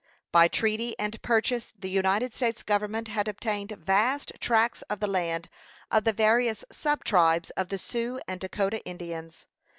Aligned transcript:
By 0.31 0.47
treaty 0.47 0.97
and 0.97 1.21
purchase 1.21 1.73
the 1.77 1.87
United 1.87 2.33
States 2.33 2.63
government 2.63 3.07
had 3.09 3.27
obtained 3.27 3.73
vast 3.77 4.31
tracts 4.39 4.81
of 4.89 4.99
the 4.99 5.05
lands 5.05 5.47
of 5.91 6.05
the 6.05 6.11
various 6.13 6.65
sub 6.71 7.03
tribes 7.03 7.51
of 7.51 7.69
the 7.69 7.77
Sioux 7.77 8.19
and 8.27 8.39
Dakotah 8.41 8.83
Indians. 8.83 9.45